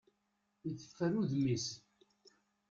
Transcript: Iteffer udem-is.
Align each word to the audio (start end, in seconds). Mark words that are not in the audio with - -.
Iteffer 0.69 1.11
udem-is. 1.21 1.67